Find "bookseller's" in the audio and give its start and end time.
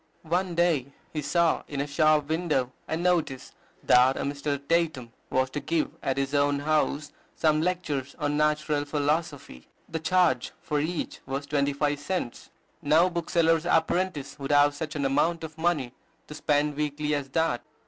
13.11-13.67